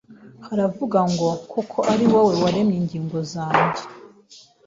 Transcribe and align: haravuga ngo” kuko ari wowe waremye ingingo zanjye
haravuga 0.47 0.99
ngo” 1.11 1.27
kuko 1.51 1.77
ari 1.91 2.05
wowe 2.11 2.33
waremye 2.43 2.77
ingingo 2.81 3.17
zanjye 3.31 3.83